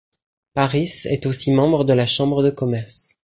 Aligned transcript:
Pâris 0.55 1.03
est 1.11 1.27
aussi 1.27 1.51
membre 1.51 1.83
de 1.85 1.93
la 1.93 2.07
chambre 2.07 2.41
de 2.41 2.49
commerce. 2.49 3.19